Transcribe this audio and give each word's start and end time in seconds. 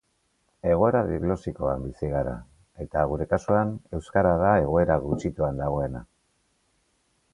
Egoera 0.69 1.01
diglosikoan 1.09 1.83
bizi 1.89 2.09
gara, 2.13 2.33
eta 2.85 3.03
gure 3.11 3.27
kasuan 3.35 3.75
euskara 3.99 4.33
da 4.45 4.55
egoera 4.65 4.97
gutxituan 5.07 5.63
dagoena. 5.65 6.03